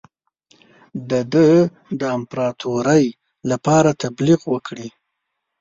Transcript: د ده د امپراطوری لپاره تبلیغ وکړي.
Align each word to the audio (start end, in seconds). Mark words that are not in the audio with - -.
د 1.09 1.11
ده 1.33 1.49
د 1.99 2.01
امپراطوری 2.17 3.05
لپاره 3.51 3.89
تبلیغ 4.03 4.39
وکړي. 4.53 4.87